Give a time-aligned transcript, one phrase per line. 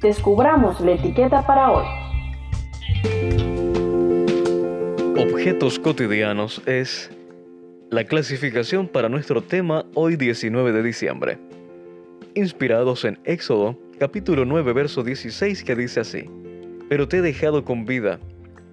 [0.00, 1.84] descubramos la etiqueta para hoy.
[5.16, 7.10] Objetos cotidianos es
[7.90, 11.38] la clasificación para nuestro tema hoy 19 de diciembre.
[12.34, 16.28] Inspirados en Éxodo capítulo 9 verso 16 que dice así,
[16.88, 18.18] Pero te he dejado con vida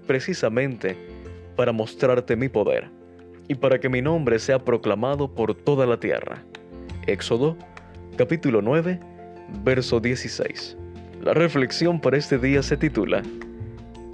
[0.07, 0.97] precisamente
[1.55, 2.89] para mostrarte mi poder
[3.47, 6.43] y para que mi nombre sea proclamado por toda la tierra.
[7.05, 7.57] Éxodo
[8.17, 8.99] capítulo 9
[9.63, 10.77] verso 16.
[11.21, 13.21] La reflexión para este día se titula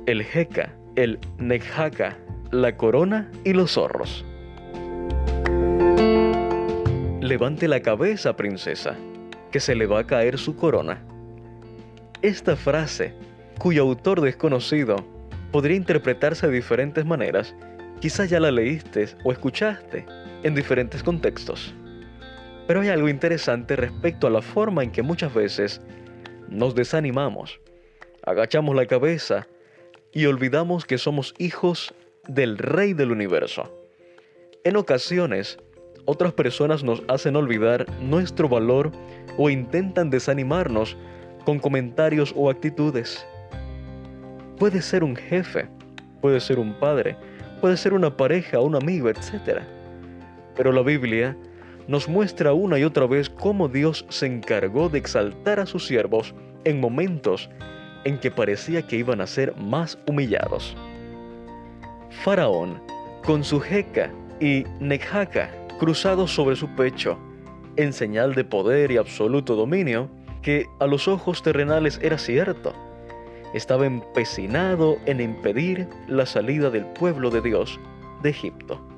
[0.07, 2.17] El Jeca, el Nejaka,
[2.51, 4.25] la corona y los zorros.
[7.21, 8.97] Levante la cabeza, princesa,
[9.51, 11.01] que se le va a caer su corona.
[12.21, 13.13] Esta frase,
[13.57, 14.97] cuyo autor desconocido
[15.53, 17.55] podría interpretarse de diferentes maneras,
[18.01, 20.05] quizás ya la leíste o escuchaste
[20.43, 21.73] en diferentes contextos.
[22.67, 25.81] Pero hay algo interesante respecto a la forma en que muchas veces
[26.49, 27.59] nos desanimamos,
[28.23, 29.47] agachamos la cabeza
[30.11, 31.93] y olvidamos que somos hijos
[32.27, 33.71] del Rey del universo.
[34.63, 35.57] En ocasiones,
[36.05, 38.91] otras personas nos hacen olvidar nuestro valor
[39.37, 40.97] o intentan desanimarnos
[41.45, 43.25] con comentarios o actitudes.
[44.57, 45.69] Puede ser un jefe,
[46.21, 47.15] puede ser un padre,
[47.61, 49.61] puede ser una pareja, un amigo, etc.
[50.55, 51.37] Pero la Biblia
[51.87, 56.33] nos muestra una y otra vez cómo Dios se encargó de exaltar a sus siervos
[56.63, 57.49] en momentos
[58.03, 60.75] en que parecía que iban a ser más humillados.
[62.23, 62.81] Faraón,
[63.25, 65.49] con su jeca y nekjaka
[65.79, 67.17] cruzados sobre su pecho,
[67.75, 70.09] en señal de poder y absoluto dominio,
[70.41, 72.73] que a los ojos terrenales era cierto,
[73.53, 77.79] estaba empecinado en impedir la salida del pueblo de Dios
[78.23, 78.96] de Egipto.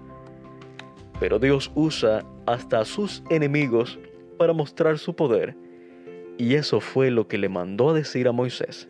[1.19, 3.99] Pero Dios usa hasta a sus enemigos
[4.37, 5.55] para mostrar su poder,
[6.37, 8.87] y eso fue lo que le mandó a decir a Moisés.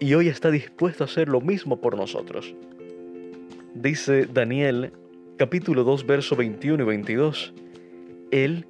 [0.00, 2.54] Y hoy está dispuesto a hacer lo mismo por nosotros.
[3.74, 4.92] Dice Daniel
[5.36, 7.54] capítulo 2 verso 21 y 22.
[8.32, 8.66] Él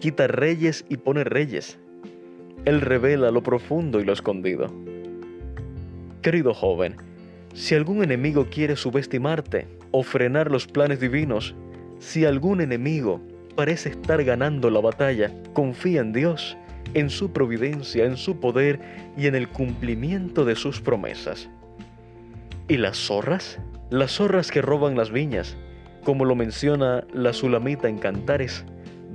[0.00, 1.78] quita reyes y pone reyes.
[2.64, 4.66] Él revela lo profundo y lo escondido.
[6.22, 6.96] Querido joven,
[7.54, 11.54] si algún enemigo quiere subestimarte o frenar los planes divinos,
[11.98, 13.20] si algún enemigo
[13.54, 16.56] parece estar ganando la batalla, confía en Dios,
[16.94, 18.80] en su providencia, en su poder
[19.16, 21.48] y en el cumplimiento de sus promesas.
[22.68, 23.58] ¿Y las zorras?
[23.90, 25.56] Las zorras que roban las viñas,
[26.04, 28.64] como lo menciona la Sulamita en Cantares,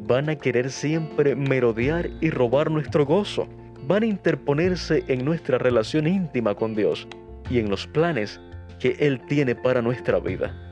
[0.08, 3.48] van a querer siempre merodear y robar nuestro gozo.
[3.88, 7.08] Van a interponerse en nuestra relación íntima con Dios
[7.50, 8.40] y en los planes
[8.80, 10.71] que Él tiene para nuestra vida.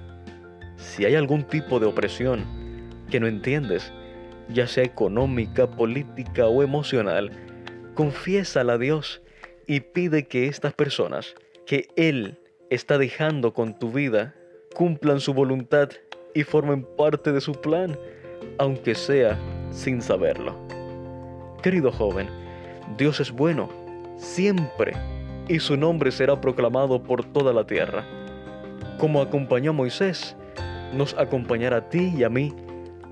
[0.90, 2.46] Si hay algún tipo de opresión
[3.12, 3.94] que no entiendes,
[4.50, 7.32] ya sea económica, política o emocional,
[7.94, 9.22] confiésala a Dios
[9.68, 11.36] y pide que estas personas
[11.68, 12.40] que Él
[12.72, 14.34] está dejando con tu vida
[14.74, 15.90] cumplan su voluntad
[16.34, 17.96] y formen parte de su plan,
[18.58, 19.38] aunque sea
[19.70, 20.58] sin saberlo.
[21.62, 22.28] Querido joven,
[22.98, 23.70] Dios es bueno,
[24.18, 24.94] siempre,
[25.48, 28.04] y su nombre será proclamado por toda la tierra.
[28.98, 30.36] Como acompañó a Moisés,
[30.94, 32.54] nos acompañará a ti y a mí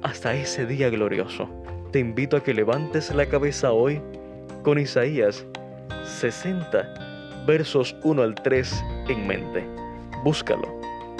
[0.01, 1.49] hasta ese día glorioso.
[1.91, 4.01] Te invito a que levantes la cabeza hoy
[4.63, 5.45] con Isaías
[6.19, 9.65] 60, versos 1 al 3 en mente.
[10.23, 10.67] Búscalo,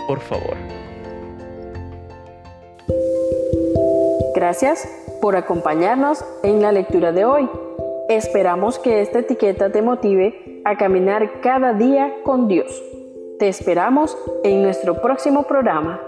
[0.08, 0.56] por favor.
[4.36, 4.88] Gracias
[5.22, 7.50] por acompañarnos en la lectura de hoy.
[8.10, 12.84] Esperamos que esta etiqueta te motive a caminar cada día con Dios.
[13.40, 16.02] Te esperamos en nuestro próximo programa.